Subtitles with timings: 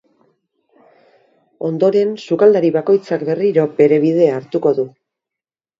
[1.69, 4.93] Ondoren, sukaldari bakoitzak berriro bere bidea hartuko du.